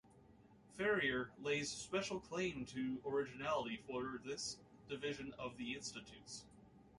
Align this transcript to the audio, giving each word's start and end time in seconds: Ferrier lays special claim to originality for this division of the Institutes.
Ferrier 0.77 1.29
lays 1.43 1.69
special 1.69 2.19
claim 2.19 2.65
to 2.65 2.99
originality 3.05 3.77
for 3.85 4.19
this 4.25 4.57
division 4.89 5.31
of 5.37 5.55
the 5.57 5.73
Institutes. 5.75 6.47